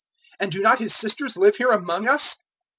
And 0.39 0.51
do 0.51 0.63
not 0.63 0.79
his 0.79 0.95
sisters 0.95 1.37
live 1.37 1.57
here 1.57 1.69
among 1.69 2.07
us?" 2.07 2.35